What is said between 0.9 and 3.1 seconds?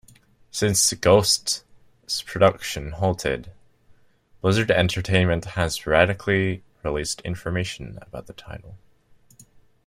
"Ghost"s production